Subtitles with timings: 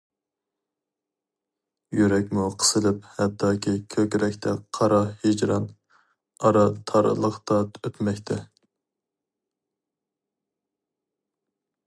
[1.97, 5.67] يۈرەكمۇ قىسىلىپ ھەتتاكى كۆكرەكتە قارا ھىجران
[6.49, 8.39] ئارا تارلىقتا ئۆتمەكتە.